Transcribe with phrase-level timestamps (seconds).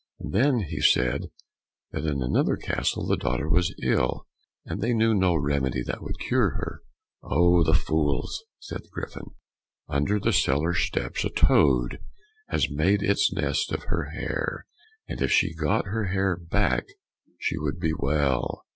[0.19, 1.29] "And then he said
[1.91, 4.25] that in another castle the daughter was ill,
[4.65, 6.81] and they knew no remedy that would cure her."
[7.21, 7.63] "Oh!
[7.63, 9.27] the fools!" said the Griffin;
[9.87, 11.99] "under the cellar steps a toad
[12.47, 14.65] has made its nest of her hair,
[15.07, 16.87] and if she got her hair back
[17.37, 18.65] she would be well."